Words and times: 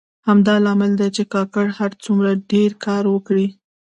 همدا 0.27 0.55
لامل 0.65 0.91
دی 0.99 1.07
چې 1.15 1.23
کارګر 1.33 1.67
هر 1.79 1.91
څومره 2.03 2.31
ډېر 2.51 2.69
کار 2.85 3.03
وکړي 3.13 3.47